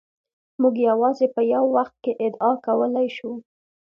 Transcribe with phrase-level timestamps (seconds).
[0.61, 3.31] موږ یوازې په یو وخت کې ادعا کولای شو.